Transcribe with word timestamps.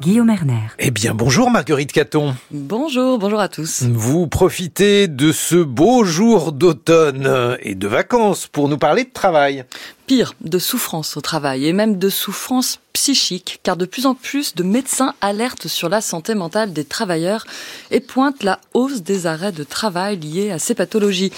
Guillaume 0.00 0.30
Erner. 0.30 0.68
Eh 0.78 0.90
bien, 0.90 1.12
bonjour 1.12 1.50
Marguerite 1.50 1.92
Caton. 1.92 2.34
Bonjour, 2.50 3.18
bonjour 3.18 3.38
à 3.38 3.50
tous. 3.50 3.82
Vous 3.82 4.26
profitez 4.26 5.08
de 5.08 5.30
ce 5.30 5.56
beau 5.56 6.04
jour 6.04 6.52
d'automne 6.52 7.58
et 7.60 7.74
de 7.74 7.86
vacances 7.86 8.46
pour 8.46 8.70
nous 8.70 8.78
parler 8.78 9.04
de 9.04 9.12
travail. 9.12 9.66
Pire, 10.06 10.32
de 10.40 10.58
souffrance 10.58 11.18
au 11.18 11.20
travail 11.20 11.66
et 11.66 11.74
même 11.74 11.98
de 11.98 12.08
souffrance 12.08 12.80
psychique, 12.94 13.60
car 13.62 13.76
de 13.76 13.84
plus 13.84 14.06
en 14.06 14.14
plus 14.14 14.54
de 14.54 14.62
médecins 14.62 15.12
alertent 15.20 15.68
sur 15.68 15.90
la 15.90 16.00
santé 16.00 16.34
mentale 16.34 16.72
des 16.72 16.86
travailleurs 16.86 17.44
et 17.90 18.00
pointent 18.00 18.42
la 18.42 18.58
hausse 18.72 19.02
des 19.02 19.26
arrêts 19.26 19.52
de 19.52 19.64
travail 19.64 20.18
liés 20.18 20.50
à 20.50 20.58
ces 20.58 20.74
pathologies. 20.74 21.30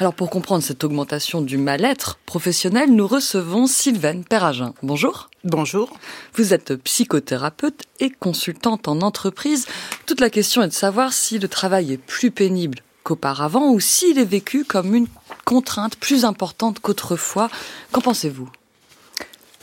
Alors 0.00 0.14
pour 0.14 0.30
comprendre 0.30 0.64
cette 0.64 0.82
augmentation 0.82 1.42
du 1.42 1.58
mal-être 1.58 2.18
professionnel, 2.26 2.92
nous 2.92 3.06
recevons 3.06 3.68
Sylvaine 3.68 4.24
Perragin. 4.24 4.74
Bonjour. 4.82 5.29
Bonjour. 5.44 5.98
Vous 6.34 6.52
êtes 6.52 6.76
psychothérapeute 6.76 7.84
et 7.98 8.10
consultante 8.10 8.88
en 8.88 9.00
entreprise. 9.00 9.66
Toute 10.04 10.20
la 10.20 10.28
question 10.28 10.62
est 10.62 10.68
de 10.68 10.72
savoir 10.74 11.14
si 11.14 11.38
le 11.38 11.48
travail 11.48 11.94
est 11.94 11.96
plus 11.96 12.30
pénible 12.30 12.80
qu'auparavant 13.04 13.70
ou 13.70 13.80
s'il 13.80 14.18
est 14.18 14.24
vécu 14.26 14.64
comme 14.64 14.94
une 14.94 15.06
contrainte 15.46 15.96
plus 15.96 16.26
importante 16.26 16.80
qu'autrefois. 16.80 17.48
Qu'en 17.90 18.02
pensez-vous? 18.02 18.50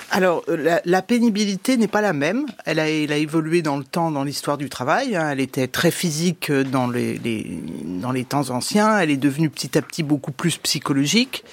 Alors, 0.09 0.43
euh, 0.49 0.79
la, 0.83 1.01
pénibilité 1.03 1.77
n'est 1.77 1.87
pas 1.87 2.01
la 2.01 2.13
même. 2.13 2.47
Elle 2.65 2.79
a, 2.79 2.87
évolué 2.89 3.61
dans 3.61 3.77
le 3.77 3.83
temps, 3.83 4.09
dans 4.09 4.23
l'histoire 4.23 4.57
du 4.57 4.69
travail. 4.69 5.15
Hein. 5.15 5.29
Elle 5.29 5.41
était 5.41 5.67
très 5.67 5.91
physique 5.91 6.49
euh, 6.49 6.63
dans 6.63 6.89
les 6.89 8.25
temps 8.27 8.49
anciens. 8.49 8.97
Elle 8.97 9.11
est 9.11 9.17
devenue 9.17 9.51
petit 9.51 9.77
à 9.77 9.83
petit 9.83 10.01
beaucoup 10.01 10.31
plus 10.31 10.57
psychologique. 10.57 11.43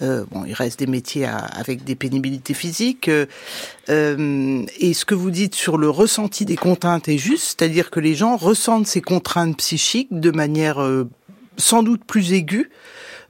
Euh, 0.00 0.24
bon, 0.30 0.44
il 0.44 0.54
reste 0.54 0.78
des 0.78 0.86
métiers 0.86 1.26
avec 1.26 1.84
des 1.84 1.94
pénibilités 1.94 2.54
physiques. 2.54 3.08
Euh, 3.08 4.64
et 4.78 4.94
ce 4.94 5.04
que 5.04 5.14
vous 5.14 5.30
dites 5.30 5.54
sur 5.54 5.76
le 5.76 5.90
ressenti 5.90 6.44
des 6.44 6.56
contraintes 6.56 7.08
est 7.08 7.18
juste, 7.18 7.58
c'est-à-dire 7.58 7.90
que 7.90 8.00
les 8.00 8.14
gens 8.14 8.36
ressentent 8.36 8.86
ces 8.86 9.00
contraintes 9.00 9.56
psychiques 9.58 10.08
de 10.10 10.30
manière 10.30 10.78
sans 11.56 11.82
doute 11.82 12.04
plus 12.04 12.32
aiguë 12.32 12.70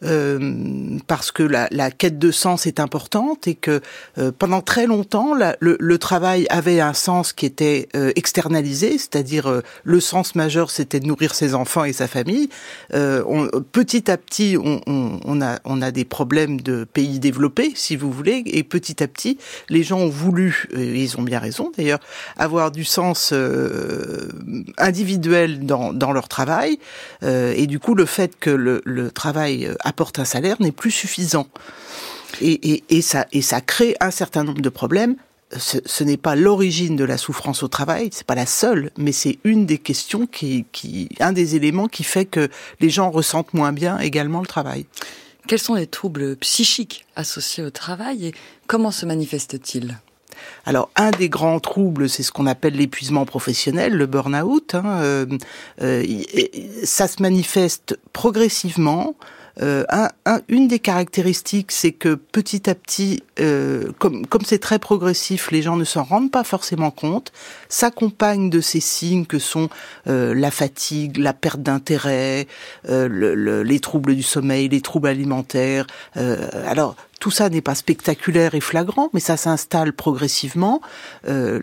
euh, 0.04 0.98
parce 1.08 1.32
que 1.32 1.42
la, 1.42 1.66
la, 1.72 1.90
quête 1.90 2.20
de 2.20 2.30
sens 2.30 2.66
est 2.66 2.78
importante 2.78 3.48
et 3.48 3.56
que 3.56 3.80
euh, 4.18 4.30
pendant 4.36 4.60
très 4.60 4.86
longtemps, 4.86 5.34
la, 5.34 5.56
le, 5.58 5.76
le, 5.80 5.98
travail 5.98 6.46
avait 6.50 6.80
un 6.80 6.92
sens 6.92 7.32
qui 7.32 7.46
était 7.46 7.88
euh, 7.96 8.12
externalisé, 8.14 8.92
c'est-à-dire 8.92 9.62
le 9.82 10.00
sens 10.00 10.36
majeur, 10.36 10.70
c'était 10.70 11.00
de 11.00 11.06
nourrir 11.06 11.34
ses 11.34 11.54
enfants 11.54 11.82
et 11.82 11.92
sa 11.92 12.06
famille. 12.06 12.48
On, 12.94 13.48
petit 13.72 14.10
à 14.10 14.16
petit, 14.16 14.56
on, 14.56 14.80
on, 14.86 15.18
on, 15.24 15.42
a, 15.42 15.58
on 15.64 15.82
a 15.82 15.90
des 15.90 16.04
problèmes 16.04 16.60
de 16.60 16.84
pays 16.84 17.18
développés, 17.18 17.72
si 17.74 17.96
vous 17.96 18.12
voulez, 18.12 18.44
et 18.46 18.62
petit 18.62 19.02
à 19.02 19.08
petit, 19.08 19.38
les 19.68 19.82
gens 19.82 19.98
ont 19.98 20.08
voulu, 20.08 20.68
et 20.76 21.02
ils 21.02 21.18
ont 21.18 21.22
bien 21.22 21.40
raison 21.40 21.72
d'ailleurs, 21.76 22.00
avoir 22.36 22.70
du 22.70 22.84
sens 22.84 23.34
individuel 24.78 25.66
dans, 25.66 25.92
dans 25.92 26.12
leur 26.12 26.28
travail, 26.28 26.78
et 27.22 27.66
du 27.66 27.80
coup, 27.80 27.94
le 27.94 28.06
fait 28.06 28.38
que 28.38 28.50
le, 28.50 28.80
le 28.84 29.10
travail 29.10 29.68
apporte 29.88 30.18
un 30.18 30.24
salaire 30.24 30.56
n'est 30.60 30.72
plus 30.72 30.90
suffisant. 30.90 31.48
Et, 32.40 32.84
et, 32.88 33.02
ça, 33.02 33.26
et 33.32 33.42
ça 33.42 33.60
crée 33.60 33.96
un 34.00 34.10
certain 34.10 34.44
nombre 34.44 34.60
de 34.60 34.68
problèmes. 34.68 35.16
Ce, 35.56 36.04
n'est 36.04 36.18
pas 36.18 36.36
l'origine 36.36 36.94
de 36.94 37.04
la 37.04 37.16
souffrance 37.16 37.62
au 37.62 37.68
travail, 37.68 38.10
c'est 38.12 38.26
pas 38.26 38.34
la 38.34 38.44
seule, 38.44 38.90
mais 38.98 39.12
c'est 39.12 39.38
une 39.44 39.64
des 39.64 39.78
questions 39.78 40.26
qui, 40.26 40.66
qui, 40.72 41.08
un 41.20 41.32
des 41.32 41.56
éléments 41.56 41.88
qui 41.88 42.04
fait 42.04 42.26
que 42.26 42.50
les 42.80 42.90
gens 42.90 43.10
ressentent 43.10 43.54
moins 43.54 43.72
bien 43.72 43.98
également 43.98 44.40
le 44.40 44.46
travail. 44.46 44.84
Quels 45.46 45.58
sont 45.58 45.74
les 45.74 45.86
troubles 45.86 46.36
psychiques 46.36 47.06
associés 47.16 47.64
au 47.64 47.70
travail 47.70 48.26
et 48.26 48.34
comment 48.66 48.90
se 48.90 49.06
manifestent-ils? 49.06 49.96
Alors, 50.66 50.90
un 50.96 51.10
des 51.10 51.30
grands 51.30 51.60
troubles, 51.60 52.10
c'est 52.10 52.22
ce 52.22 52.30
qu'on 52.30 52.46
appelle 52.46 52.74
l'épuisement 52.74 53.24
professionnel, 53.24 53.94
le 53.94 54.04
burn-out. 54.04 54.74
Hein, 54.74 55.00
euh, 55.00 55.26
euh, 55.80 56.04
ça 56.84 57.08
se 57.08 57.22
manifeste 57.22 57.98
progressivement 58.12 59.16
euh, 59.60 59.84
un, 59.90 60.40
une 60.48 60.68
des 60.68 60.78
caractéristiques, 60.78 61.72
c'est 61.72 61.92
que 61.92 62.14
petit 62.14 62.70
à 62.70 62.74
petit, 62.74 63.22
euh, 63.40 63.92
comme 63.98 64.26
comme 64.26 64.42
c'est 64.44 64.58
très 64.58 64.78
progressif, 64.78 65.50
les 65.50 65.62
gens 65.62 65.76
ne 65.76 65.84
s'en 65.84 66.04
rendent 66.04 66.30
pas 66.30 66.44
forcément 66.44 66.90
compte, 66.90 67.32
s'accompagnent 67.68 68.50
de 68.50 68.60
ces 68.60 68.80
signes 68.80 69.26
que 69.26 69.38
sont 69.38 69.68
euh, 70.06 70.34
la 70.34 70.50
fatigue, 70.50 71.16
la 71.18 71.32
perte 71.32 71.60
d'intérêt, 71.60 72.46
le, 72.88 73.62
les 73.62 73.80
troubles 73.80 74.14
du 74.14 74.22
sommeil, 74.22 74.68
les 74.68 74.80
troubles 74.80 75.08
alimentaires. 75.08 75.86
alors 76.14 76.96
tout 77.18 77.30
ça 77.30 77.48
n'est 77.48 77.60
pas 77.60 77.74
spectaculaire 77.74 78.54
et 78.54 78.60
flagrant, 78.60 79.10
mais 79.12 79.20
ça 79.20 79.36
s'installe 79.36 79.92
progressivement. 79.92 80.80
Euh, 81.26 81.60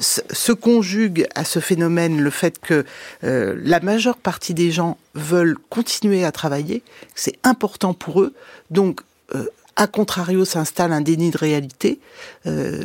se 0.00 0.52
conjugue 0.52 1.26
à 1.34 1.44
ce 1.44 1.58
phénomène 1.58 2.20
le 2.20 2.30
fait 2.30 2.58
que 2.60 2.84
euh, 3.24 3.56
la 3.62 3.80
majeure 3.80 4.16
partie 4.16 4.54
des 4.54 4.70
gens 4.70 4.96
veulent 5.14 5.58
continuer 5.70 6.24
à 6.24 6.32
travailler, 6.32 6.82
c'est 7.14 7.38
important 7.42 7.94
pour 7.94 8.22
eux. 8.22 8.34
Donc, 8.70 9.00
euh, 9.34 9.46
a 9.78 9.86
contrario, 9.86 10.46
s'installe 10.46 10.92
un 10.92 11.02
déni 11.02 11.30
de 11.30 11.36
réalité 11.36 12.00
euh, 12.46 12.84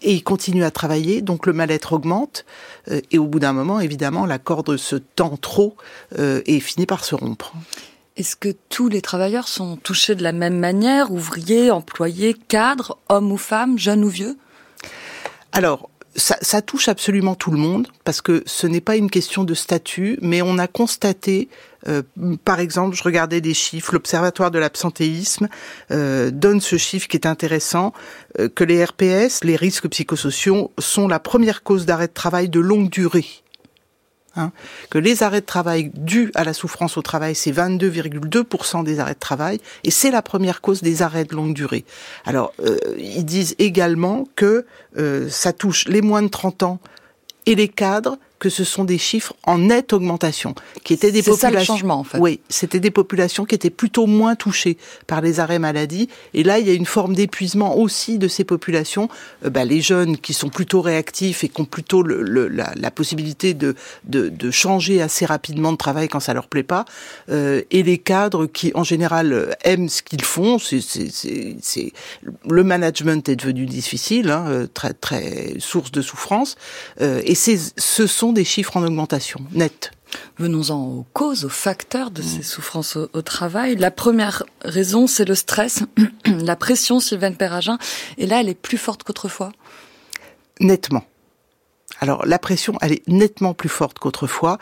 et 0.00 0.14
ils 0.14 0.24
continuent 0.24 0.64
à 0.64 0.70
travailler, 0.70 1.20
donc 1.20 1.46
le 1.46 1.52
mal-être 1.52 1.92
augmente 1.92 2.46
euh, 2.90 3.00
et 3.10 3.18
au 3.18 3.26
bout 3.26 3.40
d'un 3.40 3.52
moment, 3.52 3.78
évidemment, 3.78 4.24
la 4.24 4.38
corde 4.38 4.78
se 4.78 4.96
tend 4.96 5.36
trop 5.36 5.76
et 6.16 6.60
finit 6.60 6.86
par 6.86 7.04
se 7.04 7.14
rompre. 7.14 7.52
Est-ce 8.20 8.36
que 8.36 8.50
tous 8.68 8.90
les 8.90 9.00
travailleurs 9.00 9.48
sont 9.48 9.78
touchés 9.78 10.14
de 10.14 10.22
la 10.22 10.32
même 10.32 10.58
manière, 10.58 11.10
ouvriers, 11.10 11.70
employés, 11.70 12.34
cadres, 12.34 12.98
hommes 13.08 13.32
ou 13.32 13.38
femmes, 13.38 13.78
jeunes 13.78 14.04
ou 14.04 14.10
vieux? 14.10 14.36
Alors, 15.52 15.88
ça, 16.16 16.60
touche 16.60 16.88
absolument 16.88 17.34
tout 17.34 17.50
le 17.50 17.56
monde 17.56 17.88
parce 18.04 18.20
que 18.20 18.42
ce 18.44 18.66
n'est 18.66 18.82
pas 18.82 18.96
une 18.96 19.08
question 19.08 19.44
de 19.44 19.54
statut, 19.54 20.18
mais 20.20 20.42
on 20.42 20.58
a 20.58 20.66
constaté, 20.66 21.48
euh, 21.88 22.02
par 22.44 22.60
exemple, 22.60 22.94
je 22.94 23.02
regardais 23.02 23.40
des 23.40 23.54
chiffres, 23.54 23.94
l'Observatoire 23.94 24.50
de 24.50 24.58
l'absentéisme 24.58 25.48
euh, 25.90 26.30
donne 26.30 26.60
ce 26.60 26.76
chiffre 26.76 27.08
qui 27.08 27.16
est 27.16 27.26
intéressant, 27.26 27.94
euh, 28.38 28.50
que 28.50 28.64
les 28.64 28.84
RPS, 28.84 29.44
les 29.44 29.56
risques 29.56 29.88
psychosociaux, 29.88 30.72
sont 30.78 31.08
la 31.08 31.20
première 31.20 31.62
cause 31.62 31.86
d'arrêt 31.86 32.08
de 32.08 32.12
travail 32.12 32.50
de 32.50 32.60
longue 32.60 32.90
durée 32.90 33.24
Hein, 34.36 34.52
que 34.90 34.98
les 34.98 35.24
arrêts 35.24 35.40
de 35.40 35.46
travail 35.46 35.90
dus 35.92 36.30
à 36.36 36.44
la 36.44 36.52
souffrance 36.52 36.96
au 36.96 37.02
travail, 37.02 37.34
c'est 37.34 37.50
22,2% 37.50 38.84
des 38.84 39.00
arrêts 39.00 39.14
de 39.14 39.18
travail, 39.18 39.60
et 39.82 39.90
c'est 39.90 40.12
la 40.12 40.22
première 40.22 40.60
cause 40.60 40.82
des 40.82 41.02
arrêts 41.02 41.24
de 41.24 41.34
longue 41.34 41.52
durée. 41.52 41.84
Alors, 42.24 42.52
euh, 42.64 42.78
ils 42.96 43.24
disent 43.24 43.56
également 43.58 44.28
que 44.36 44.66
euh, 44.96 45.28
ça 45.28 45.52
touche 45.52 45.88
les 45.88 46.00
moins 46.00 46.22
de 46.22 46.28
30 46.28 46.62
ans 46.62 46.78
et 47.46 47.56
les 47.56 47.66
cadres, 47.66 48.18
que 48.40 48.48
ce 48.48 48.64
sont 48.64 48.84
des 48.84 48.98
chiffres 48.98 49.34
en 49.44 49.58
nette 49.58 49.92
augmentation, 49.92 50.54
qui 50.82 50.94
étaient 50.94 51.12
des 51.12 51.22
populations. 51.22 51.50
Ça, 51.50 51.50
le 51.50 51.64
changement, 51.64 52.00
en 52.00 52.04
fait. 52.04 52.18
Oui, 52.18 52.40
c'était 52.48 52.80
des 52.80 52.90
populations 52.90 53.44
qui 53.44 53.54
étaient 53.54 53.70
plutôt 53.70 54.06
moins 54.06 54.34
touchées 54.34 54.78
par 55.06 55.20
les 55.20 55.38
arrêts 55.38 55.60
maladie. 55.60 56.08
Et 56.34 56.42
là, 56.42 56.58
il 56.58 56.66
y 56.66 56.70
a 56.70 56.74
une 56.74 56.86
forme 56.86 57.14
d'épuisement 57.14 57.78
aussi 57.78 58.18
de 58.18 58.26
ces 58.26 58.44
populations. 58.44 59.08
Euh, 59.44 59.50
bah, 59.50 59.64
les 59.64 59.80
jeunes 59.80 60.16
qui 60.16 60.32
sont 60.32 60.48
plutôt 60.48 60.80
réactifs 60.80 61.44
et 61.44 61.48
qui 61.48 61.60
ont 61.60 61.66
plutôt 61.66 62.02
le, 62.02 62.48
la, 62.48 62.72
la, 62.74 62.90
possibilité 62.90 63.54
de, 63.54 63.76
de, 64.04 64.28
de, 64.28 64.50
changer 64.50 65.00
assez 65.00 65.26
rapidement 65.26 65.72
de 65.72 65.76
travail 65.76 66.08
quand 66.08 66.20
ça 66.20 66.34
leur 66.34 66.48
plaît 66.48 66.62
pas, 66.62 66.86
euh, 67.30 67.62
et 67.70 67.82
les 67.82 67.98
cadres 67.98 68.46
qui, 68.46 68.72
en 68.74 68.84
général, 68.84 69.54
aiment 69.62 69.88
ce 69.88 70.02
qu'ils 70.02 70.24
font. 70.24 70.58
C'est, 70.58 70.80
c'est, 70.80 71.92
le 72.48 72.64
management 72.64 73.28
est 73.28 73.36
devenu 73.36 73.66
difficile, 73.66 74.30
hein, 74.30 74.44
euh, 74.48 74.66
très, 74.72 74.94
très 74.94 75.54
source 75.58 75.92
de 75.92 76.02
souffrance. 76.02 76.56
Euh, 77.00 77.20
et 77.24 77.34
c'est, 77.34 77.58
ce 77.76 78.06
sont 78.06 78.29
des 78.32 78.44
chiffres 78.44 78.76
en 78.76 78.82
augmentation, 78.82 79.40
net. 79.52 79.92
Venons-en 80.38 80.80
aux 80.80 81.06
causes, 81.12 81.44
aux 81.44 81.50
facteurs 81.50 82.10
de 82.10 82.22
ces 82.22 82.42
souffrances 82.42 82.96
au, 82.96 83.22
travail. 83.22 83.76
La 83.76 83.90
première 83.90 84.42
raison, 84.62 85.06
c'est 85.06 85.24
le 85.24 85.34
stress, 85.34 85.84
la 86.26 86.56
pression, 86.56 86.98
Sylvain 86.98 87.32
Perragin. 87.32 87.78
Et 88.18 88.26
là, 88.26 88.40
elle 88.40 88.48
est 88.48 88.54
plus 88.54 88.78
forte 88.78 89.04
qu'autrefois? 89.04 89.52
Nettement. 90.58 91.04
Alors 92.00 92.24
la 92.26 92.38
pression, 92.38 92.74
elle 92.80 92.92
est 92.92 93.06
nettement 93.06 93.54
plus 93.54 93.68
forte 93.68 93.98
qu'autrefois. 93.98 94.58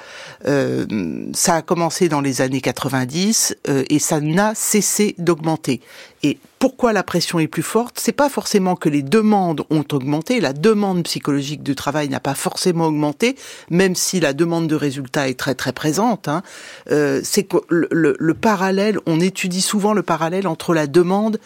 Euh, 0.46 0.86
ça 1.32 1.54
a 1.54 1.62
commencé 1.62 2.08
dans 2.08 2.20
les 2.20 2.40
années 2.40 2.60
90 2.60 3.56
euh, 3.68 3.84
et 3.88 4.00
ça 4.00 4.20
n'a 4.20 4.54
cessé 4.54 5.14
d'augmenter. 5.18 5.80
Et 6.24 6.38
pourquoi 6.58 6.92
la 6.92 7.04
pression 7.04 7.38
est 7.38 7.46
plus 7.46 7.62
forte? 7.62 8.00
C'est 8.00 8.10
pas 8.12 8.28
forcément 8.28 8.74
que 8.74 8.88
les 8.88 9.02
demandes 9.02 9.64
ont 9.70 9.84
augmenté. 9.92 10.40
La 10.40 10.52
demande 10.52 11.04
psychologique 11.04 11.62
du 11.62 11.76
travail 11.76 12.08
n'a 12.08 12.18
pas 12.18 12.34
forcément 12.34 12.86
augmenté, 12.86 13.36
même 13.70 13.94
si 13.94 14.18
la 14.18 14.32
demande 14.32 14.66
de 14.66 14.74
résultats 14.74 15.28
est 15.28 15.38
très 15.38 15.54
très 15.54 15.72
présente. 15.72 16.26
Hein. 16.26 16.42
Euh, 16.90 17.20
c'est 17.22 17.44
que 17.44 17.58
le, 17.68 18.16
le 18.18 18.34
parallèle, 18.34 18.98
on 19.06 19.20
étudie 19.20 19.62
souvent 19.62 19.92
le 19.92 20.02
parallèle 20.02 20.48
entre 20.48 20.74
la 20.74 20.88
demande 20.88 21.38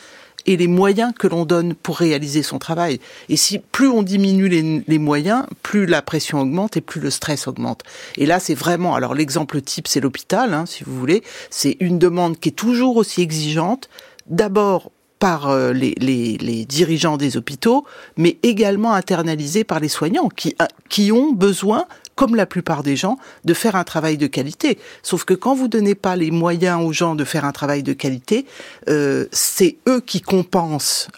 et 0.47 0.57
les 0.57 0.67
moyens 0.67 1.13
que 1.19 1.27
l'on 1.27 1.45
donne 1.45 1.75
pour 1.75 1.97
réaliser 1.97 2.43
son 2.43 2.59
travail. 2.59 3.01
Et 3.29 3.37
si 3.37 3.59
plus 3.59 3.89
on 3.89 4.03
diminue 4.03 4.49
les, 4.49 4.99
moyens, 4.99 5.45
plus 5.63 5.87
la 5.87 6.03
pression 6.03 6.41
augmente 6.41 6.77
et 6.77 6.81
plus 6.81 7.01
le 7.01 7.11
stress 7.11 7.47
augmente. 7.47 7.83
Et 8.17 8.27
là, 8.27 8.41
c'est 8.41 8.55
vraiment, 8.55 8.95
alors 8.95 9.15
l'exemple 9.15 9.61
type, 9.61 9.89
c'est 9.89 10.01
l'hôpital, 10.01 10.55
hein, 10.55 10.67
si 10.67 10.85
vous 10.85 10.99
voulez. 10.99 11.23
C'est 11.51 11.77
une 11.81 11.99
demande 11.99 12.39
qui 12.39 12.51
est 12.51 12.53
toujours 12.53 12.97
aussi 12.97 13.23
exigeante. 13.23 13.89
D'abord 14.27 14.91
par 15.19 15.57
les, 15.73 15.95
les, 15.99 16.37
les, 16.39 16.65
dirigeants 16.65 17.17
des 17.17 17.37
hôpitaux, 17.37 17.85
mais 18.17 18.39
également 18.43 18.93
internalisé 18.93 19.63
par 19.63 19.79
les 19.79 19.89
soignants 19.89 20.29
qui, 20.29 20.57
qui 20.89 21.13
ont 21.13 21.31
besoin 21.31 21.87
comme 22.15 22.35
la 22.35 22.47
plupart 22.47 22.83
des 22.83 22.97
gens, 22.97 23.19
de 23.45 23.55
faire 23.55 23.77
un 23.77 23.85
travail 23.85 24.17
de 24.17 24.27
qualité. 24.27 24.79
Sauf 25.03 25.25
que 25.25 25.35
quand 25.35 25.55
vous 25.55 25.69
donnez 25.69 25.95
pas 25.95 26.17
les 26.17 26.31
moyens 26.31 26.83
aux 26.85 26.93
gens 26.93 27.15
de 27.15 27.25
faire 27.25 27.45
un 27.45 27.53
travail 27.53 27.83
de 27.83 27.93
qualité, 27.93 28.47
euh, 28.89 29.27
c'est 29.33 29.77
eux 29.89 30.01
qui 30.01 30.21
compensent 30.21 31.09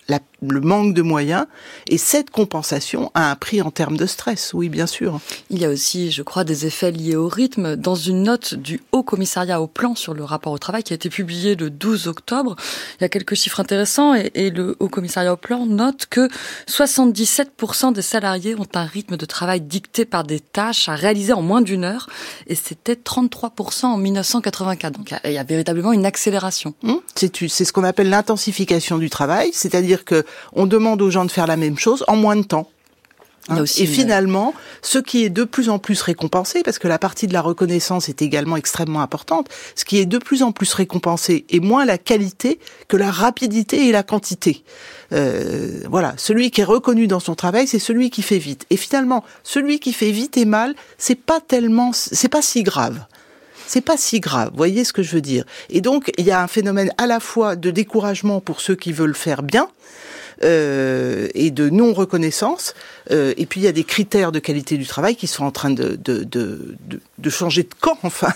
le 0.51 0.61
manque 0.61 0.95
de 0.95 1.03
moyens, 1.03 1.47
et 1.89 1.99
cette 1.99 2.31
compensation 2.31 3.11
a 3.15 3.31
un 3.31 3.37
prix 3.37 3.63
en 3.63 3.71
termes 3.71 3.97
de 3.97 4.07
stress, 4.07 4.53
oui, 4.55 4.69
bien 4.69 4.87
sûr. 4.87 5.21
Il 5.51 5.59
y 5.59 5.65
a 5.65 5.71
aussi, 5.71 6.11
je 6.11 6.23
crois, 6.23 6.45
des 6.45 6.67
effets 6.67 6.91
liés 6.91 7.17
au 7.17 7.29
rythme. 7.29 7.77
Dans 7.77 7.95
une 7.95 8.25
note 8.25 8.55
du 8.55 8.83
Haut 8.93 9.03
Commissariat 9.03 9.61
au 9.61 9.67
Plan 9.67 9.95
sur 9.95 10.15
le 10.15 10.25
rapport 10.25 10.53
au 10.53 10.59
travail 10.59 10.83
qui 10.83 10.93
a 10.93 10.97
été 10.97 11.09
publié 11.09 11.55
le 11.55 11.71
12 11.71 12.09
octobre, 12.09 12.57
il 12.99 13.03
y 13.03 13.05
a 13.05 13.09
quelques 13.09 13.35
chiffres 13.35 13.61
intéressants, 13.61 14.15
et 14.15 14.51
le 14.51 14.77
Haut 14.81 14.89
Commissariat 14.89 15.33
au 15.33 15.37
Plan 15.37 15.67
note 15.67 16.07
que 16.07 16.29
77% 16.69 17.93
des 17.93 18.03
salariés 18.03 18.55
ont 18.55 18.69
un 18.75 18.85
rythme 18.85 19.17
de 19.17 19.27
travail 19.27 19.61
dicté 19.61 20.05
par 20.05 20.25
des 20.25 20.41
tâches 20.41 20.84
à 20.89 20.95
réaliser 20.95 21.33
en 21.33 21.43
moins 21.43 21.63
d'une 21.63 21.85
heure, 21.85 22.09
et 22.47 22.55
c'était 22.55 22.95
33% 22.95 23.87
en 23.87 23.97
1984. 23.97 24.93
Donc 24.93 25.15
il 25.25 25.33
y 25.33 25.39
a 25.39 25.45
véritablement 25.45 25.93
une 25.93 26.07
accélération. 26.07 26.75
Mmh. 26.83 26.95
C'est 27.15 27.65
ce 27.65 27.73
qu'on 27.73 27.85
appelle 27.85 28.09
l'intensification 28.09 28.99
du 28.99 29.11
travail, 29.11 29.51
c'est-à-dire 29.53 30.05
que 30.05 30.25
on 30.53 30.67
demande 30.67 31.03
aux 31.03 31.11
gens 31.11 31.25
de 31.25 31.31
faire 31.31 31.47
la 31.47 31.57
même 31.57 31.79
chose 31.79 32.05
en 32.09 32.17
moins 32.17 32.37
de 32.37 32.43
temps. 32.43 32.69
Hein 33.49 33.65
et 33.77 33.87
finalement, 33.87 34.55
ce 34.81 34.99
qui 34.99 35.25
est 35.25 35.31
de 35.31 35.45
plus 35.45 35.69
en 35.69 35.79
plus 35.79 36.01
récompensé, 36.01 36.63
parce 36.63 36.79
que 36.79 36.89
la 36.89 36.99
partie 36.99 37.27
de 37.27 37.35
la 37.35 37.43
reconnaissance 37.43 38.09
est 38.09 38.23
également 38.23 38.57
extrêmement 38.57 39.03
importante, 39.03 39.49
ce 39.75 39.85
qui 39.85 39.99
est 39.99 40.07
de 40.07 40.19
plus 40.19 40.43
en 40.43 40.53
plus 40.53 40.73
récompensé 40.73 41.45
est 41.51 41.61
moins 41.61 41.85
la 41.85 41.99
qualité 41.99 42.59
que 42.89 42.97
la 42.97 43.11
rapidité 43.11 43.87
et 43.89 43.93
la 43.93 44.03
quantité. 44.03 44.65
Euh, 45.13 45.81
voilà, 45.91 46.15
celui 46.17 46.51
qui 46.51 46.63
est 46.63 46.65
reconnu 46.65 47.07
dans 47.07 47.21
son 47.21 47.35
travail, 47.35 47.67
c'est 47.67 47.79
celui 47.79 48.09
qui 48.09 48.23
fait 48.23 48.39
vite. 48.39 48.65
Et 48.71 48.79
finalement, 48.79 49.25
celui 49.43 49.79
qui 49.79 49.93
fait 49.93 50.11
vite 50.11 50.39
et 50.39 50.47
mal, 50.47 50.75
c'est 50.97 51.15
pas 51.15 51.41
tellement, 51.41 51.93
c'est 51.93 52.29
pas 52.29 52.43
si 52.43 52.63
grave 52.63 53.05
c'est 53.67 53.81
pas 53.81 53.97
si 53.97 54.21
grave. 54.21 54.51
Voyez 54.55 54.85
ce 54.85 54.93
que 54.93 55.03
je 55.03 55.15
veux 55.15 55.21
dire? 55.21 55.45
Et 55.71 55.81
donc, 55.81 56.13
il 56.19 56.27
y 56.27 56.31
a 56.31 56.43
un 56.43 56.47
phénomène 56.47 56.93
à 56.99 57.07
la 57.07 57.19
fois 57.19 57.57
de 57.57 57.71
découragement 57.71 58.41
pour 58.41 58.61
ceux 58.61 58.75
qui 58.75 58.93
veulent 58.93 59.15
faire 59.15 59.43
bien, 59.43 59.69
euh, 60.43 61.29
et 61.35 61.51
de 61.51 61.69
non-reconnaissance. 61.69 62.75
Euh, 63.11 63.35
et 63.37 63.47
puis 63.47 63.61
il 63.61 63.65
y 63.65 63.69
a 63.69 63.73
des 63.73 63.85
critères 63.85 64.33
de 64.33 64.39
qualité 64.39 64.77
du 64.77 64.87
travail 64.87 65.17
qui 65.17 65.27
sont 65.27 65.45
en 65.45 65.51
train 65.51 65.71
de, 65.71 65.97
de, 66.03 66.25
de, 66.25 66.77
de 67.19 67.31
changer 67.31 67.63
de 67.63 67.75
camp, 67.81 67.99
enfin. 68.03 68.33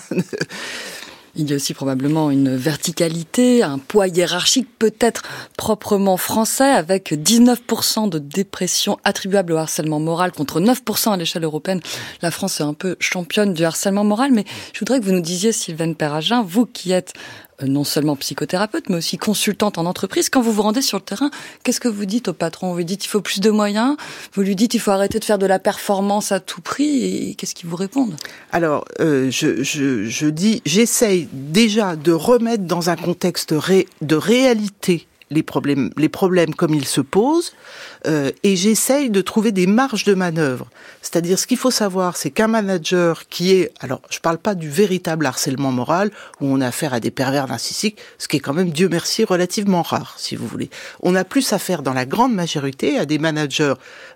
Il 1.37 1.49
y 1.49 1.53
a 1.53 1.57
aussi 1.57 1.73
probablement 1.73 2.33
une 2.33 2.57
verticalité, 2.57 3.63
un 3.63 3.79
poids 3.79 4.09
hiérarchique 4.09 4.69
peut-être 4.77 5.23
proprement 5.57 6.17
français, 6.17 6.69
avec 6.69 7.13
19% 7.13 8.09
de 8.09 8.19
dépression 8.19 8.99
attribuable 9.05 9.53
au 9.53 9.57
harcèlement 9.57 10.01
moral 10.01 10.33
contre 10.33 10.61
9% 10.61 11.13
à 11.13 11.17
l'échelle 11.17 11.45
européenne. 11.45 11.81
La 12.23 12.33
France 12.33 12.61
est 12.61 12.65
un 12.65 12.75
peu 12.75 12.97
championne 12.99 13.55
du 13.55 13.65
harcèlement 13.65 14.03
moral, 14.03 14.33
mais 14.33 14.45
je 14.73 14.81
voudrais 14.81 14.99
que 14.99 15.05
vous 15.05 15.13
nous 15.13 15.21
disiez, 15.21 15.53
Sylvaine 15.53 15.95
Perragin, 15.95 16.43
vous 16.43 16.67
qui 16.67 16.91
êtes 16.91 17.13
non 17.67 17.85
seulement 17.85 18.17
psychothérapeute, 18.17 18.89
mais 18.89 18.97
aussi 18.97 19.19
consultante 19.19 19.79
en 19.79 19.87
entreprise. 19.87 20.29
Quand 20.31 20.41
vous 20.41 20.53
vous 20.53 20.63
rendez 20.63 20.83
sur 20.83 20.99
le 20.99 21.03
terrain, 21.03 21.31
qu'est-ce 21.65 21.81
que 21.81 21.89
vous 21.89 22.05
dites 22.05 22.29
au 22.29 22.33
patron? 22.33 22.73
Vous 22.73 22.79
lui 22.79 22.85
dites 22.85 23.05
il 23.05 23.09
faut 23.09 23.21
plus 23.21 23.41
de 23.41 23.51
moyens, 23.51 23.97
vous 24.35 24.43
lui 24.43 24.55
dites 24.55 24.75
il 24.75 24.81
faut 24.81 24.91
arrêter 24.91 25.19
de 25.19 25.25
faire 25.25 25.39
de 25.39 25.47
la 25.47 25.59
performance 25.59 26.33
à 26.33 26.41
tout 26.41 26.61
prix, 26.61 27.31
et 27.31 27.35
qu'est-ce 27.35 27.55
qu'ils 27.55 27.69
vous 27.69 27.77
répondent? 27.77 28.17
Alors, 28.53 28.85
euh, 29.01 29.31
je, 29.31 29.63
je, 29.63 30.05
je 30.05 30.27
dis, 30.27 30.63
j'essaye 30.65 31.29
déjà 31.33 31.97
de 31.97 32.13
remettre 32.13 32.65
dans 32.65 32.91
un 32.91 32.97
contexte 32.97 33.55
ré, 33.57 33.87
de 34.03 34.17
réalité 34.17 35.07
les 35.31 35.43
problèmes, 35.43 35.91
les 35.97 36.09
problèmes 36.09 36.55
comme 36.55 36.75
ils 36.75 36.87
se 36.87 37.01
posent, 37.01 37.53
euh, 38.07 38.31
et 38.43 38.57
j'essaye 38.57 39.11
de 39.11 39.21
trouver 39.21 39.53
des 39.53 39.67
marges 39.67 40.05
de 40.05 40.15
manœuvre. 40.15 40.69
C'est-à-dire, 41.03 41.39
ce 41.39 41.47
qu'il 41.47 41.57
faut 41.57 41.71
savoir, 41.71 42.17
c'est 42.17 42.31
qu'un 42.31 42.49
manager 42.49 43.29
qui 43.29 43.53
est, 43.53 43.73
alors, 43.81 44.01
je 44.11 44.19
parle 44.21 44.39
pas 44.39 44.55
du 44.55 44.69
véritable 44.69 45.27
harcèlement 45.27 45.73
moral 45.73 46.11
où 46.41 46.47
on 46.47 46.61
a 46.61 46.69
affaire 46.69 46.95
à 46.95 47.01
des 47.01 47.11
pervers 47.11 47.47
narcissiques, 47.49 47.99
ce 48.19 48.29
qui 48.29 48.37
est 48.37 48.41
quand 48.41 48.55
même, 48.55 48.71
Dieu 48.71 48.89
merci, 48.89 49.25
relativement 49.25 49.83
rare, 49.83 50.15
si 50.19 50.37
vous 50.37 50.47
voulez. 50.47 50.71
On 51.03 51.15
a 51.15 51.25
plus 51.25 51.53
affaire, 51.53 51.83
dans 51.83 51.95
la 51.95 52.07
grande 52.07 52.35
majorité, 52.35 52.99
à 52.99 53.07
des 53.07 53.19
managers 53.19 53.75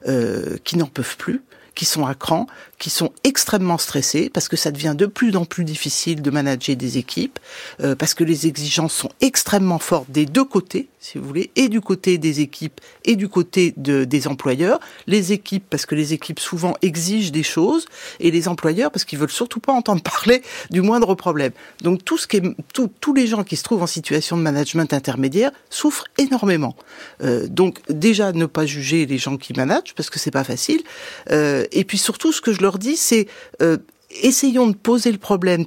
euh, 0.09 0.57
qui 0.65 0.77
n'en 0.77 0.87
peuvent 0.87 1.17
plus, 1.17 1.43
qui 1.75 1.85
sont 1.85 2.07
à 2.07 2.15
cran, 2.15 2.47
qui 2.83 2.91
sont 2.91 3.13
extrêmement 3.23 3.79
stressés 3.79 4.29
parce 4.29 4.49
que 4.49 4.57
ça 4.57 4.73
devient 4.73 4.97
de 4.99 5.07
plus 5.07 5.37
en 5.37 5.45
plus 5.45 5.63
difficile 5.63 6.21
de 6.21 6.31
manager 6.33 6.75
des 6.75 6.99
équipes, 6.99 7.39
euh, 7.81 7.95
parce 7.95 8.13
que 8.13 8.25
les 8.25 8.49
exigences 8.49 8.93
sont 8.93 9.11
extrêmement 9.21 9.79
fortes 9.79 10.11
des 10.11 10.27
deux 10.27 10.45
côtés, 10.45 10.89
si 10.99 11.17
vous 11.17 11.25
voulez, 11.25 11.53
et 11.55 11.69
du 11.69 11.81
côté 11.81 12.19
des 12.19 12.41
équipes 12.41 12.81
et 13.05 13.15
du 13.15 13.29
côté 13.29 13.73
de, 13.77 14.03
des 14.03 14.27
employeurs. 14.27 14.81
Les 15.07 15.31
équipes 15.31 15.63
parce 15.71 15.87
que 15.87 15.95
les 15.95 16.13
équipes 16.13 16.41
souvent 16.41 16.75
exigent 16.83 17.31
des 17.31 17.45
choses 17.45 17.87
et 18.19 18.33
les 18.33 18.49
employeurs 18.49 18.91
parce 18.91 19.05
qu'ils 19.05 19.21
veulent 19.21 19.31
surtout 19.31 19.61
pas 19.61 19.73
entendre 19.73 20.03
parler 20.17 20.43
du 20.71 20.81
moindre 20.81 21.15
problème. 21.15 21.53
Donc 21.83 22.05
tout 22.05 22.19
ce 22.19 22.27
qui 22.27 22.39
est, 22.39 22.57
tous 22.73 23.15
les 23.15 23.29
gens 23.29 23.45
qui 23.45 23.55
se 23.55 23.63
trouvent 23.63 23.85
en 23.85 23.87
situation 23.87 24.37
de 24.37 24.43
management 24.43 24.93
intermédiaire 24.93 25.53
souffrent 25.71 26.07
énormément. 26.19 26.75
Euh, 27.23 27.47
donc 27.47 27.79
déjà 27.89 28.33
ne 28.33 28.47
pas 28.47 28.67
juger 28.67 29.07
les 29.07 29.19
gens 29.19 29.37
qui 29.37 29.53
managent 29.53 29.95
parce 29.95 30.11
que 30.11 30.19
c'est 30.19 30.33
pas 30.33 30.43
facile. 30.43 30.83
Euh, 31.31 31.65
et 31.71 31.85
puis 31.85 31.99
surtout, 31.99 32.33
ce 32.33 32.41
que 32.41 32.53
je 32.53 32.61
leur 32.61 32.72
dis, 32.79 32.97
c'est 32.97 33.27
euh, 33.61 33.79
essayons 34.23 34.69
de 34.69 34.77
poser 34.77 35.13
le 35.13 35.19
problème 35.19 35.65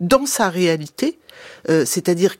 dans 0.00 0.26
sa 0.26 0.48
réalité, 0.48 1.18
euh, 1.68 1.84
c'est-à-dire 1.84 2.36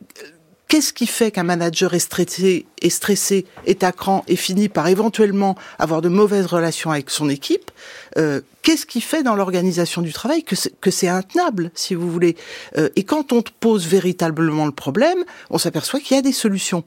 qu'est-ce 0.70 0.92
qui 0.92 1.08
fait 1.08 1.32
qu'un 1.32 1.42
manager 1.42 1.94
est 1.94 1.98
stressé, 1.98 2.64
est 2.80 2.90
stressé, 2.90 3.44
est 3.66 3.82
à 3.82 3.90
cran 3.90 4.24
et 4.28 4.36
finit 4.36 4.68
par 4.68 4.86
éventuellement 4.86 5.56
avoir 5.80 6.00
de 6.00 6.08
mauvaises 6.08 6.46
relations 6.46 6.92
avec 6.92 7.10
son 7.10 7.28
équipe 7.28 7.72
euh, 8.16 8.40
Qu'est-ce 8.62 8.86
qui 8.86 9.00
fait 9.00 9.22
dans 9.22 9.34
l'organisation 9.34 10.00
du 10.02 10.12
travail 10.12 10.44
que 10.44 10.90
c'est 10.90 11.08
intenable, 11.08 11.70
si 11.74 11.94
vous 11.94 12.10
voulez? 12.10 12.36
Euh, 12.76 12.90
Et 12.94 13.04
quand 13.04 13.32
on 13.32 13.42
pose 13.58 13.86
véritablement 13.86 14.66
le 14.66 14.72
problème, 14.72 15.24
on 15.48 15.56
s'aperçoit 15.56 15.98
qu'il 15.98 16.14
y 16.14 16.20
a 16.20 16.22
des 16.22 16.32
solutions. 16.32 16.84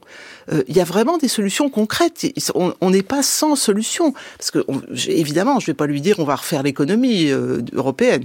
Euh, 0.52 0.62
il 0.68 0.76
y 0.76 0.80
a 0.80 0.84
vraiment 0.84 1.18
des 1.18 1.28
solutions 1.28 1.68
concrètes. 1.68 2.24
On 2.54 2.90
n'est 2.90 3.02
pas 3.02 3.24
sans 3.24 3.56
solution, 3.56 4.14
parce 4.38 4.52
que 4.52 4.64
évidemment, 5.08 5.58
je 5.58 5.64
ne 5.64 5.72
vais 5.72 5.76
pas 5.76 5.86
lui 5.86 6.00
dire 6.00 6.20
on 6.20 6.24
va 6.24 6.36
refaire 6.36 6.62
l'économie 6.62 7.28
européenne. 7.72 8.24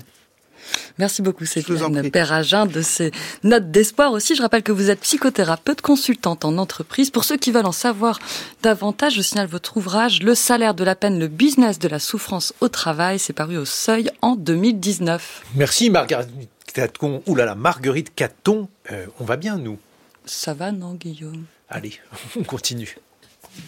Merci 0.98 1.22
beaucoup, 1.22 1.46
Céline 1.46 2.12
Perragin, 2.12 2.66
de 2.66 2.82
ces 2.82 3.12
notes 3.44 3.72
d'espoir 3.72 4.12
aussi. 4.12 4.36
Je 4.36 4.42
rappelle 4.42 4.64
que 4.64 4.72
vous 4.72 4.90
êtes 4.90 5.02
psychothérapeute, 5.02 5.82
consultante 5.82 6.46
en 6.46 6.58
entreprise. 6.58 7.10
Pour 7.10 7.24
ceux 7.24 7.38
qui 7.38 7.52
veulent 7.52 7.66
en 7.66 7.72
savoir 7.72 8.20
davantage, 8.62 9.16
je 9.16 9.22
signale 9.22 9.48
votre 9.48 9.78
ouvrage 9.78 10.22
Le 10.22 10.36
salaire 10.36 10.74
de 10.74 10.84
la 10.84 10.96
peine, 10.96 11.20
le 11.20 11.28
business 11.28 11.80
de 11.80 11.88
la 11.88 12.00
souffrance 12.00 12.54
au 12.62 12.68
travail. 12.68 13.20
C'est 13.20 13.34
paru 13.34 13.58
au 13.58 13.66
Seuil 13.66 14.10
en 14.22 14.36
2019. 14.36 15.44
Merci, 15.56 15.90
Marguerite 15.90 16.30
Caton. 16.74 17.24
Ouh 17.28 17.36
là 17.36 17.46
là, 17.46 17.56
Marguerite 17.56 18.14
Caton. 18.14 18.68
Euh, 18.92 19.06
on 19.20 19.26
va 19.26 19.38
bien, 19.38 19.58
nous? 19.58 19.78
Ça 20.26 20.54
va, 20.54 20.72
non, 20.72 20.94
Guillaume? 20.94 21.46
Allez, 21.70 21.94
on 22.40 22.44
continue. 22.44 22.98